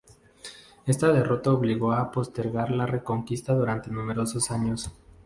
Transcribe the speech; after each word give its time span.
Esta 0.87 1.13
derrota 1.13 1.51
obligó 1.51 1.91
a 1.91 2.11
postergar 2.11 2.71
la 2.71 2.87
Reconquista 2.87 3.53
durante 3.53 3.91
numerosos 3.91 4.49
años. 4.49 4.89